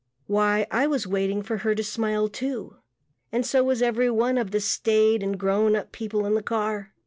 [0.25, 2.77] Why, I was waiting for her smile too
[3.31, 6.95] and so was every one of the staid and grown up people in the car.